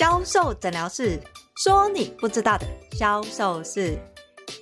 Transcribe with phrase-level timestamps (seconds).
[0.00, 1.20] 销售诊疗室，
[1.56, 3.98] 说你不知道的销售事。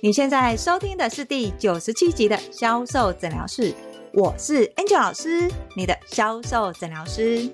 [0.01, 3.73] 你现在收听的是第九十七集的销售诊疗室，
[4.11, 7.49] 我是 Angel 老师，你的销售诊疗师。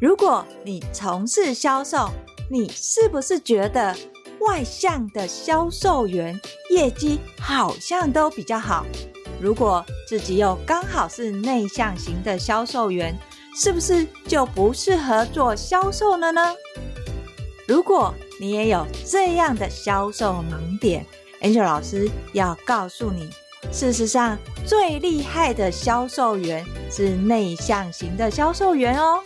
[0.00, 2.08] 如果你从事销售，
[2.50, 3.94] 你是不是觉得
[4.40, 6.40] 外向的销售员
[6.70, 8.86] 业绩好像都比较好？
[9.38, 13.14] 如果自己又刚好是内向型的销售员，
[13.54, 16.54] 是不是就不适合做销售了呢？
[17.66, 21.04] 如果你也有这样的销售盲点
[21.42, 23.28] ，Angel 老师要告诉你，
[23.72, 29.20] 事实上最厉害的销售员是内向型的销售员哦。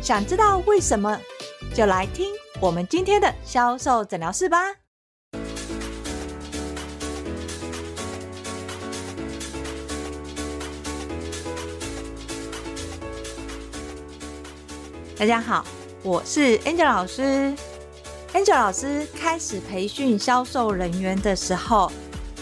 [0.00, 1.16] 想知道为什么？
[1.72, 2.26] 就来听
[2.60, 4.58] 我们今天的销售诊疗室吧。
[15.16, 15.64] 大家好，
[16.04, 17.54] 我是 Angel 老师。
[18.34, 21.92] Angel 老师开始培训销售人员的时候，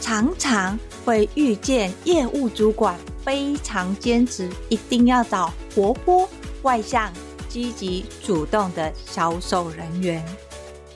[0.00, 6.26] 常常会遇见业务主管非常坚持，一定要找活泼、
[6.62, 7.12] 外向、
[7.50, 10.24] 积极、主动的销售人员。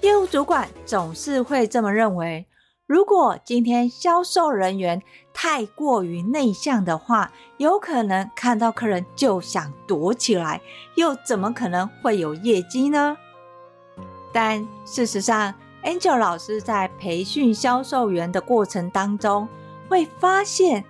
[0.00, 2.46] 业务主管总是会这么认为。
[2.86, 10.60] 如果今天销售人员太过于内向的话，有可能看到客人就想躲起来，
[10.94, 13.16] 又怎么可能会有业绩呢？
[14.34, 19.48] 但事实上，Angel 老师在培训销售员的过程当中，
[19.88, 20.84] 会发现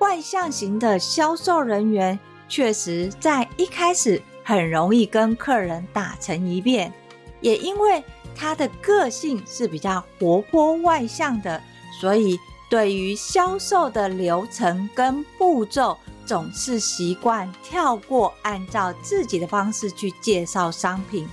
[0.00, 6.92] 外向型的销售人员确实在一开始很容易跟客人打成一片，
[7.40, 8.02] 也因为。
[8.36, 11.60] 他的个性是比较活泼外向的，
[12.00, 21.26] 所以对于销售的流程跟步骤，总是习惯跳过，按照自己的方式去介绍商品。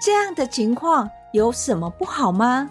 [0.00, 2.70] 这样的情况有什么不好吗？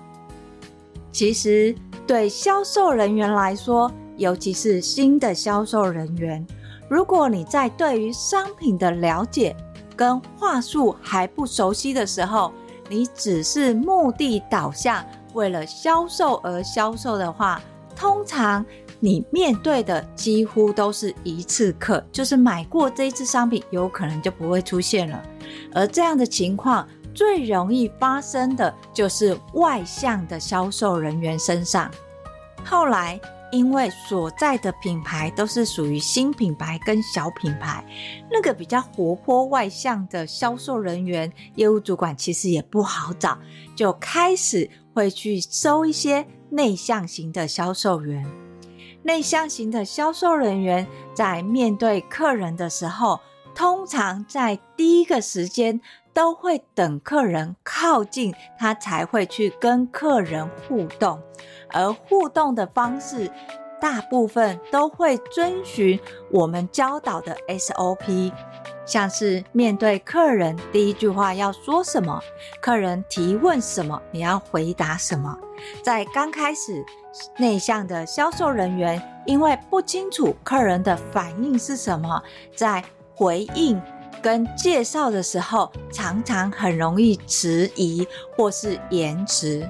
[1.11, 1.75] 其实
[2.07, 6.45] 对销售人员来说，尤其是新的销售人员，
[6.89, 9.55] 如果你在对于商品的了解
[9.95, 12.51] 跟话术还不熟悉的时候，
[12.93, 17.59] 你只是目的导向，为了销售而销售的话，
[17.95, 18.63] 通常
[18.99, 25.19] 你面对的几乎都是一次客，就是买过这一次商品，有可能就不会出现了。
[25.73, 31.89] 而这样的情况最容易发生的就是外向的销售人员身上。
[32.63, 33.19] 后来。
[33.53, 37.85] 因为所在的品牌都是属于新品牌跟小品牌，
[38.31, 43.37] 那个比较活泼外向的销售人员、业务主管其实也不好找，
[43.75, 48.25] 就开始会去收一些内向型的销售员。
[49.03, 53.19] 内向型的销售人员在面对客人的时候，
[53.53, 55.79] 通常在第一个时间
[56.13, 61.19] 都会等客人靠近，他才会去跟客人互动。
[61.69, 63.31] 而互动的方式，
[63.81, 65.99] 大部分都会遵循
[66.31, 68.31] 我们教导的 SOP，
[68.85, 72.21] 像是面对客人第一句话要说什么，
[72.61, 75.37] 客人提问什么，你要回答什么。
[75.81, 76.85] 在刚开始，
[77.37, 82.21] 内向的销售人员因为不清楚客人的反应是什么，
[82.55, 82.83] 在
[83.15, 83.81] 回应
[84.23, 89.69] 跟介绍的时候，常常很容易迟疑或是延迟，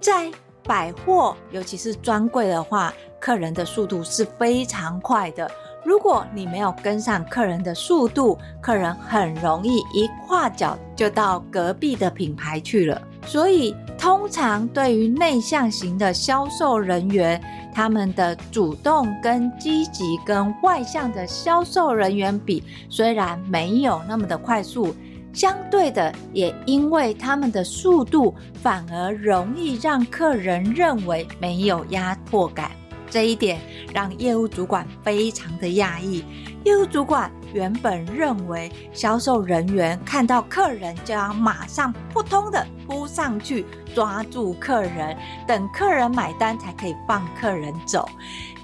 [0.00, 0.30] 在。
[0.64, 5.50] 百货，尤其是专柜的话，客人的速度是非常快的。
[5.82, 13.00] 如果你没有跟上客人的速度，客人很容易一跨脚就到隔壁的品牌去了。
[13.24, 17.38] 所以，通常对于内向型的销售人员，
[17.74, 24.94] 他们的主动跟积极跟外向的销售人员比，虽然没有那么的快速。
[25.34, 32.70] 相对的，也因为他们的速度反而容易让客人认为没有压迫感，
[33.10, 33.60] 这一点
[33.92, 36.24] 让业务主管非常的讶异。
[36.64, 43.64] 业务主管原本认为销售人员看到客人就要马上扑通的扑上去
[43.94, 45.16] 抓住客人，
[45.46, 48.08] 等客人买单才可以放客人走。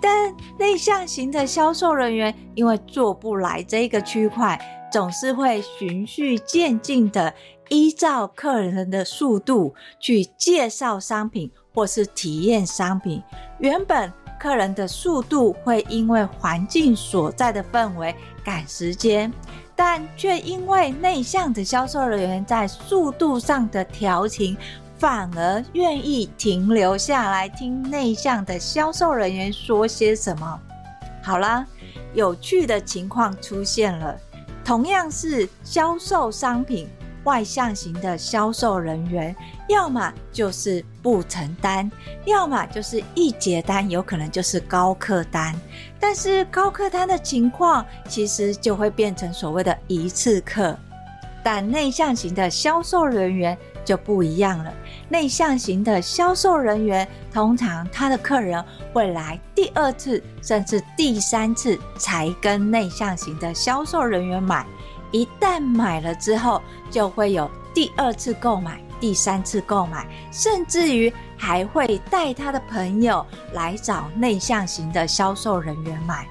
[0.00, 4.58] 但内向型的销售人员因为做不来这个区块。
[4.92, 7.34] 总是会循序渐进的，
[7.68, 13.20] 依照客人的速度去介绍商品或是体验商品。
[13.58, 18.14] 原本客人的速度会因为环境所在的氛围
[18.44, 19.32] 赶时间，
[19.74, 24.56] 但却因为内向的销售人员在速度上的调情，
[24.98, 30.60] 反而愿意停留下来听内向的销售人员说些什么。
[31.22, 31.66] 好啦，
[32.12, 34.14] 有趣的情况出现了。
[34.64, 36.88] 同样是销售商品，
[37.24, 39.34] 外向型的销售人员，
[39.68, 41.90] 要么就是不成单，
[42.24, 45.54] 要么就是一结单，有可能就是高客单。
[45.98, 50.78] 但是高客单的情况，其实就会变成所谓的一次客。
[51.42, 54.72] 但内向型的销售人员就不一样了。
[55.10, 64.64] 内向型的销售人员，通常他的客人会来第二次，甚至第三次才跟内向型的销售人员买。
[65.14, 76.26] 一旦买了之后，就会有第二次购买、第三次购买，甚至于还会带他的朋友来找内向型的销售人员买。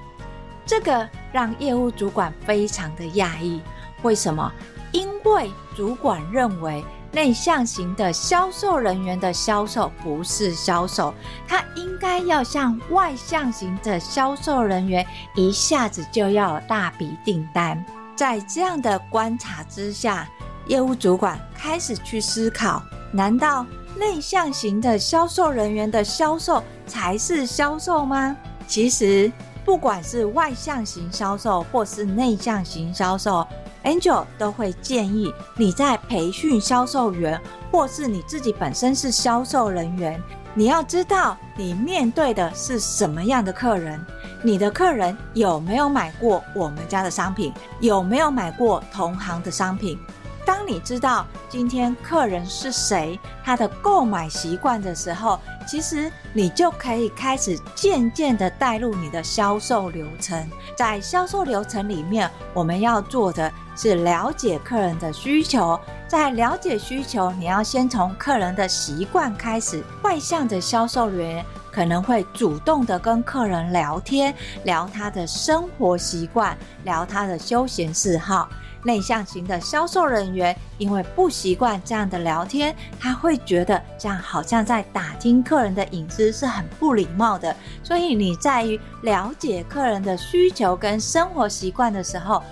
[0.66, 3.62] 这个让业务主管非常的讶异，
[4.02, 4.52] 为什么？
[4.92, 11.14] 因为主管认为内向型的销售人员的销售不是销售，
[11.48, 17.82] 他应该要像外向型的销售人员，一下子就要大笔订单。
[18.16, 20.28] 在这样的观察之下，
[20.66, 22.82] 业务主管开始去思考：
[23.12, 23.66] 难道
[23.98, 28.36] 内向型的销售人员的销售才是销售吗？
[28.66, 29.30] 其实，
[29.64, 33.46] 不管是外向型销售或是内向型销售。
[33.84, 37.38] Angel 都会建议你在培训销售员，
[37.70, 40.18] 或是你自己本身是销售人员，
[40.56, 44.00] 你要知道你面对的是什么样的客人，
[44.40, 49.98] 你的客人有没有买过我们家的商品，有没有买过同行的商品。
[50.44, 60.48] 当你知道今天客人是谁，他的购买习惯的时候，其实你就可以开始渐渐地带入你的销售流程。
[60.76, 65.78] 在销售流程里面，我们要做的是了解客人的需求。
[66.06, 69.82] 在了解需求，你要先从客人的习惯开始。
[70.02, 78.48] 外向的销售员可能会主动的跟客人聊天，聊他的生活习惯，聊他的休闲嗜好。
[78.84, 87.56] 内向型的销售人员，因为不习惯这样的聊天，他会觉得这样好像在打听客人的隐私，是很不礼貌的。
[87.82, 92.42] 所以你在于了解客人的需求跟生活习惯的时候，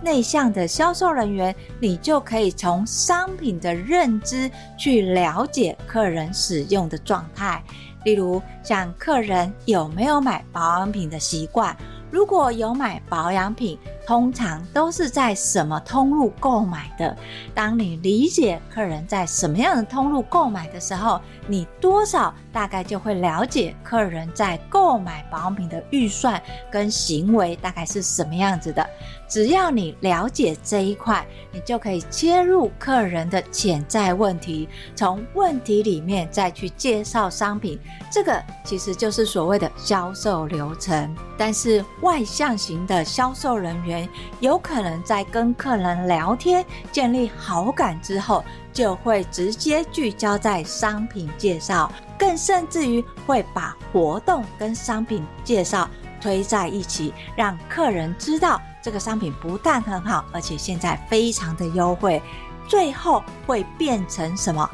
[0.00, 7.62] 内向的销售人员，你就可以从商品的认知去了解客人使用的状态。
[8.04, 11.76] 例如，像客人有没有买保养品的习惯？
[12.10, 17.16] 如果有买保养品，通常都是在什么通路购买的？
[17.54, 26.40] 当你理解客人在什么样的通路购买的时候，你多少大概就会了解客人在购买保养品的预算
[26.70, 28.86] 跟行为大概是什么样子的。
[29.28, 37.80] 只要你了解这一块，你就可以切入客人的潜在问题，从问题里面再去介绍商品。
[38.10, 41.16] 这个其实就是所谓的销售流程。
[41.38, 43.91] 但是外向型的销售人员，
[44.40, 55.88] 有可能在跟客人聊天、建立好感之后，就会直接聚焦在商品介绍，更甚至于会把活动跟商品介绍
[56.20, 62.22] 推在一起，让客人知道这个商品不但很好，而且现在非常的优惠，
[62.68, 64.68] 最后会变成什么？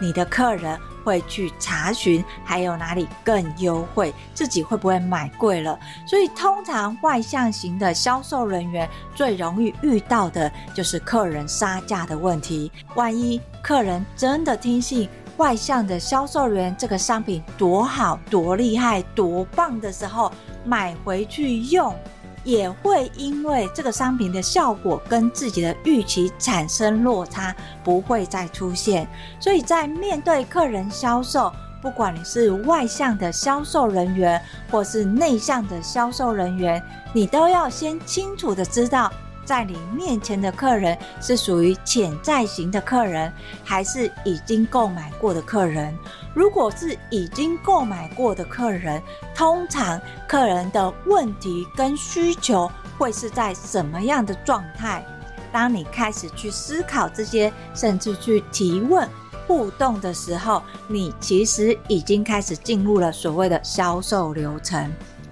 [0.00, 0.78] 你的客人。
[1.04, 5.78] 会去查询还有哪里更优惠，自己会不会买贵了？
[6.06, 12.70] 所以通常外向型的销售人员最容易遇到的就是客人杀价的问题。
[12.94, 20.30] 万一客人真的听信外向的销售人员这个商品多好、多厉害、多棒的时候，
[20.64, 21.94] 买回去用。
[22.44, 27.54] 也会因为这个商品的效果跟自己的预期产生落差，
[27.84, 29.08] 不会再出现。
[29.38, 36.82] 所以在面对客人销售，不管你是外向的销售人员，或是内向的销售人员，
[37.12, 39.12] 你都要先清楚的知道。
[39.50, 43.32] 在你面前的客人是属于潜在型的客人，
[43.64, 45.92] 还是已经购买过的客人？
[46.32, 49.02] 如果是已经购买过的客人，
[49.34, 55.04] 通常客人的问题跟需求会是在什么样的状态？
[55.50, 59.08] 当你开始去思考这些，甚至去提问
[59.48, 64.88] 互动的时候，你其实已经开始进入了所谓的销售流程。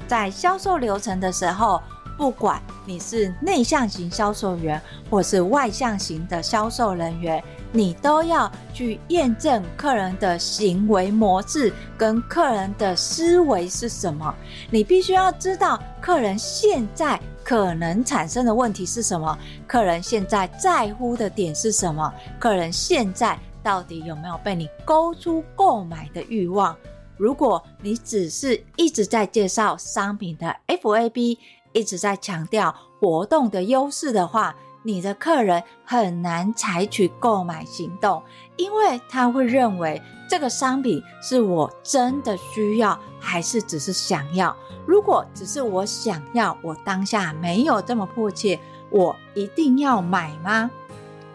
[0.09, 1.81] 在销售流程的时候，
[2.19, 14.35] 不管你是内向型销售员，或是外向型的销售人员，你都要去验证客人的行为模式跟客人的思维是什么。
[14.69, 26.77] 你必须要知道客人现在可能产生的问题是什么，客人现在在乎的点是什么，客人现在到底有没有被你勾出购买的欲望。
[27.17, 31.37] 如果你只是一直在介绍商品的 FAB，
[31.79, 38.21] 一直在强调活动的优势的话，你的客人很难采取购买行动，
[38.57, 44.55] 因为他会认为这个商品是我真的需要，还是只是想要。
[44.85, 48.59] 如果只是我想要，我当下没有这么迫切，
[48.91, 50.69] 我一定要买吗？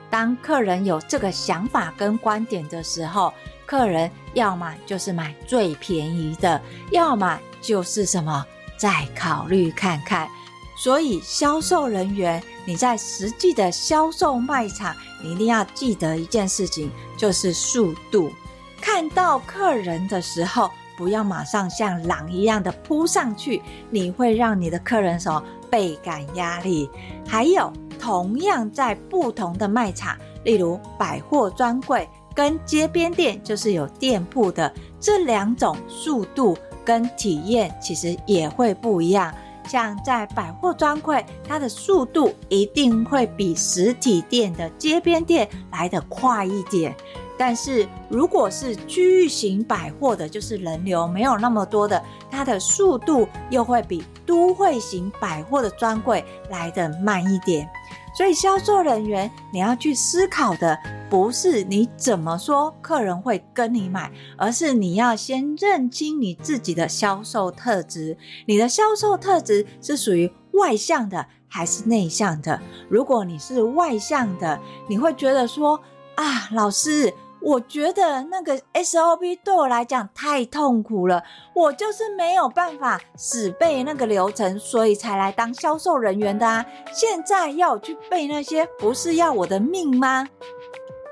[0.10, 3.34] 当客人有这个想法跟观点的时候，
[3.66, 8.46] 客人要么就是买最便宜的，要么就是什么，
[8.78, 10.28] 再考虑看看。
[10.76, 18.32] 所以，销售人员，你在实际的销售卖场，你一定要记得一件事情，就是速度。
[18.82, 26.90] 看到客人的时候，不要马上像狼一样的扑上去，你会让你的客人什么倍感压力。
[27.26, 39.34] 还有，同样在不同的卖场，例如百货专柜跟街边店，就是有店铺的这两种速度跟体验，其实也会不一样。
[39.66, 46.94] 像在百货专柜，它的速度一定会比实体店的街边店来得快一点。
[47.38, 57.68] 但是如果是区域型百货的，就是人流没有那么多的，它的速度又会比都会型百货的专柜来得慢一点。
[58.14, 60.78] 所以销售人员，你要去思考的
[61.10, 68.18] 不是你怎么说客人会跟你买，而是你要先认清你自己的销售特质。
[68.46, 72.62] 你的销售特质是属于外向的还是内向的？
[72.90, 75.80] 如果你是外向的，你会觉得说
[76.16, 77.14] 啊，老师。
[77.44, 81.22] 我觉得那个 SOP 对我来讲太痛苦了，
[81.54, 86.66] 我就是没有办法死背那个流程，所以才来当销售人员的啊！
[86.94, 90.26] 现在要我去背那些，不是要我的命吗？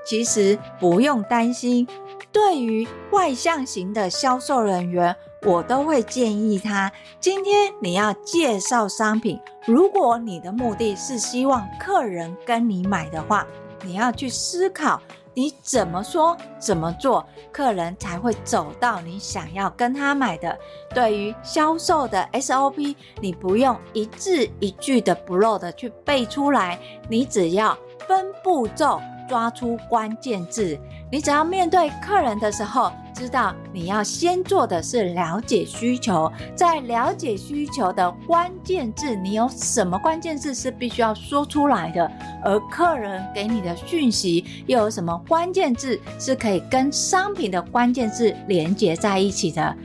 [0.06, 1.86] 其实不用担心，
[2.32, 13.46] 对于外向型的销售人员，我都会建议他：今天你要介绍商品，如果你的目的是希望客人跟你买的话，
[13.84, 14.98] 你要去思考。
[15.34, 20.58] 你怎么说怎么做，客人才会走到你想要跟他买的。
[20.94, 30.78] 对于销售的 SOP，你不用一字一句的不漏的去背出来，你只要分步骤抓出关键字。
[31.10, 42.10] 你只要面对客人的时候，知道你要先做的是了解需求，在了解需求的关键字，你有什么关键字是必须要说出来的？
[42.42, 49.76] 而客人给你的讯息又有什么关键字是可以跟商品的关键字连接在一起的？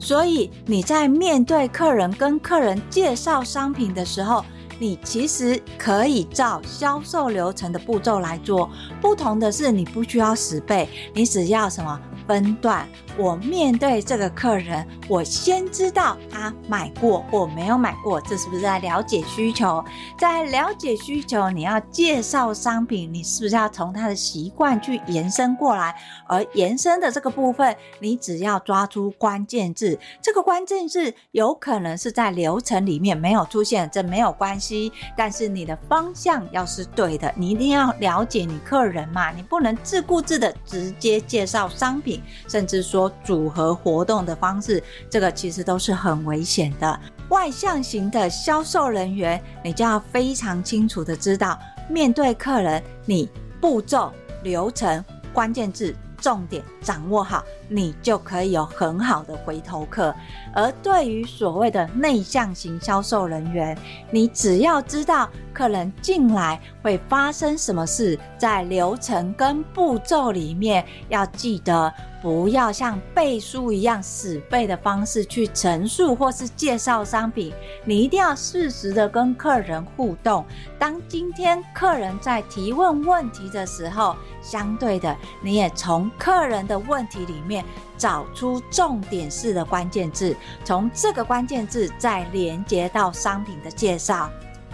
[0.00, 4.44] 所以你在面对客人跟客人介绍商品的时候，
[4.80, 8.68] 你其实可以照销售流程的步骤来做。
[9.00, 12.00] 不同的是，你不需要死背，你只要什么？
[12.26, 19.84] 分段，我面对这个客人，我先知道他买过或没有买过，这是不是在了解需求？
[20.18, 25.94] 在了解需求，你要介绍商品，你是不是要从他的习惯去延伸过来？
[26.26, 34.92] 而延伸的这个部分，你只要抓出关键字，这个关键字有可能是在流程里面没有出现，这没有关系。
[35.16, 42.11] 但是你的方向要是对的，你一定要了解你客人嘛，你不能自顾自的直接介绍商品。
[42.48, 47.00] 甚至说组合活动的方式，这个其实都是很危险的。
[47.28, 53.28] 外向型的销售人员，你就要非常清楚的知道，面对客人，你
[53.60, 55.94] 步骤、流程、关键字。
[56.22, 60.14] 重点掌握好，你就可以有很好的回头客。
[60.54, 63.76] 而对于所谓的内向型销售人员，
[64.10, 77.52] 你只要知道客人进来会发生什么事，在流程跟步骤里面，要记得不要像背书一样死背的方式去陈述或是介绍商品。
[77.84, 80.44] 你一定要适时的跟客人互动。
[80.78, 87.64] 当今天客人在提问问题的时候，相对的，你也从客人的问题里面
[87.98, 94.30] 找出重点式的关键字，从这个关键字再连接到商品的介绍。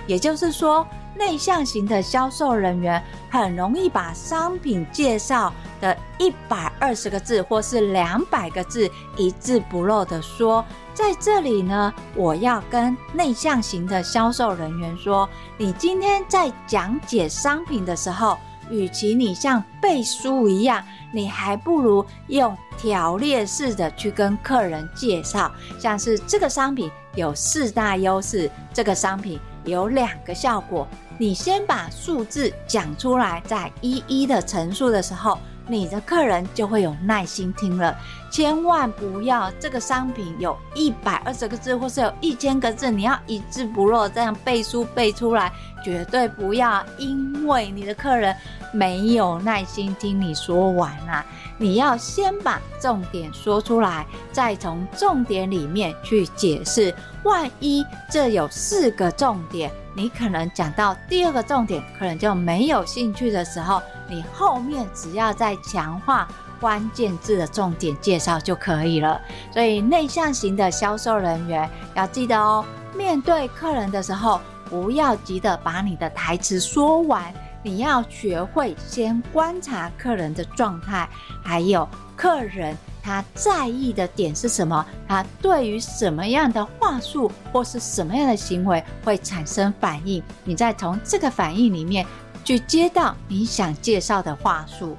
[0.09, 0.85] 也就是说，
[1.15, 3.01] 内向型的销售人员
[3.31, 10.65] 很容易把商品介绍的一百二十个字或是两百个字一字不漏的说。
[10.95, 18.37] 在这里呢，我要跟内向型的销售人员说，你今天在讲解商品的时候。
[18.71, 25.51] 与其你像背书一样，你还不如用条列式的去跟客人介绍，
[25.81, 30.87] 像是这个商品有四大优势，这个商品有两个效果。
[31.17, 37.97] 你先把数字讲出来，再一一的陈述的时候，你的客人就会有耐心听了。
[38.31, 45.53] 千万不要这个商品有一百二十个字，或是有一千个字，你要一字不漏这样背书背出来，
[45.85, 48.37] 绝对不要，因为你的客人
[48.73, 51.25] 没有耐心听你说完啊。
[51.59, 56.95] 你要先把重点说出来，再从重点里面去解释。
[57.25, 66.29] 万一这有四个重点，你可能讲到第二个重点，可能就没有兴趣的时候，你后面只要再强化
[66.61, 69.21] 关键字的重点介绍就可以了。
[69.53, 72.65] 所以内向型的销售人员要记得哦，
[72.97, 77.35] 面对客人的时候，不要急着把你的台词说完。
[77.69, 81.07] 你要学会先观察客人的状态，
[81.45, 92.07] 还有客人他在意的点是什么，他对于什么样的话术或是什么样的行为会产生反应，你再从这个反应里面
[92.43, 94.97] 去接到你想介绍的话术。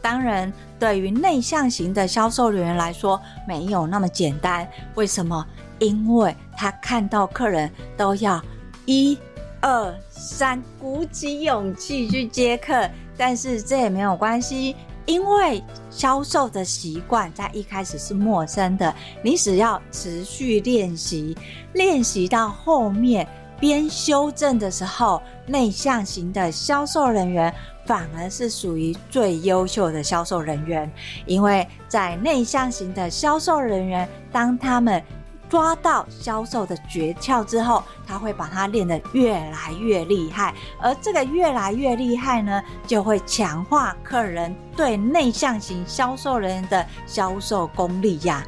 [0.00, 4.66] 当然，对于内向型的销售人员来说，没有那么简单。
[4.94, 5.46] 为什么？
[5.78, 8.42] 因为他看到客人都要
[8.86, 9.18] 一。
[9.66, 18.94] 二三，鼓起勇气去接客，但是这也没有关系，因为销售的习惯在一开始是陌生的，
[19.24, 21.36] 你只要持续练习，
[21.72, 23.26] 练习到后面
[23.58, 27.52] 边修正的时候，内向型的销售人员
[27.84, 30.88] 反而是属于最优秀的销售人员，
[31.26, 35.02] 因为在内向型的销售人员，当他们
[35.48, 48.44] 抓到销售的诀窍之后，他会把它练得越来越厉害，而这个越来越厉害呢，就会强化客人对内向型销售人员的销售功力呀。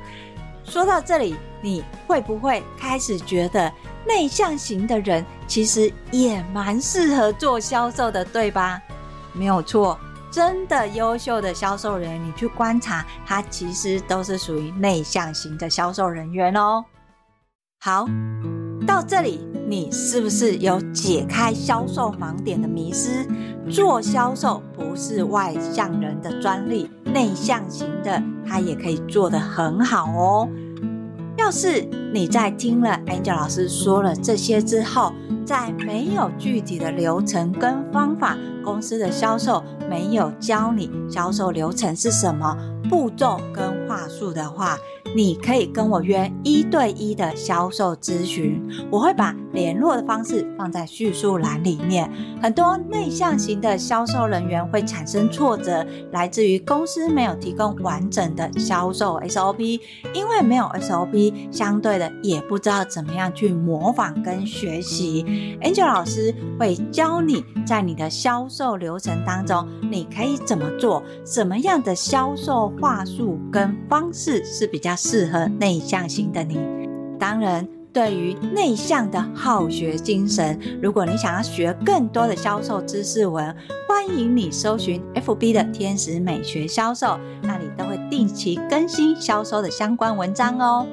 [0.64, 3.72] 说到这里，你会不会开始觉得
[4.06, 8.80] 内向型的人其实也蛮适合做销售的，对吧？
[9.32, 9.98] 没有错，
[10.30, 16.84] 真的优秀的销售人员，你去观察，他其实都是属于内向型的销售人员哦。
[17.80, 18.06] 好，
[18.86, 23.26] 到这里，你是不是有解开销售盲点的迷思？
[23.70, 30.48] 做销售不是外向人的专利，内向型的他也可以做得很好哦。
[31.36, 35.12] 要是你在听了 Angel 老师说了这些之后，
[35.48, 42.54] 在没有具体的流程跟方法，公司的销售没有教你销售流程是什么，
[42.90, 44.76] 步骤跟话术的话，
[45.14, 52.10] 你可以跟我约一对一的销售咨询，我会把联络的方式放在叙述栏里面。
[52.40, 59.80] 很多内向型的销售人员会产生挫折，来自于公司没有提供完整的销售 SOP，
[60.12, 65.24] 因为没有 SOP，相对的也不知道怎么样去模仿跟学习。
[65.62, 76.58] Angel 老师会教你在你的销售流程当中，你可以怎么做，什么样的销售话术跟方式是比较适合内向型的你。
[77.18, 83.54] 当然，对于内向的好学精神，如果你想要学更多的销售知识文，
[83.88, 90.86] 欢迎你搜寻 FB 的天使美学销售，那里都会定期更新销售的相关文章哦。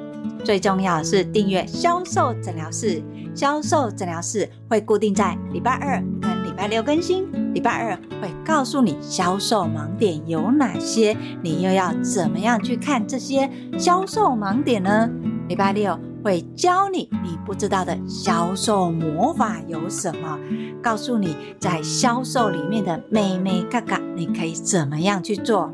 [0.43, 3.01] 最重要的是订阅销售诊疗室，
[3.35, 7.44] 销售诊疗室会固定在礼拜二跟礼拜六更新。
[7.55, 15.09] 礼拜二会告诉你销售盲点有哪些，你又要怎么样去看这些销售盲点呢？
[15.47, 20.37] 礼拜六会教你你不知道的销售魔法有什么，
[20.83, 25.71] 告诉你在销售里面的眉眉角角，你可以怎么样去做。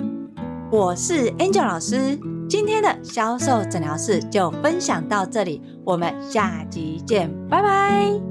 [0.71, 2.15] 我是 Angel 老师，
[2.47, 8.30] 今天的销售诊疗室就分享到这里，我们下集见，拜拜。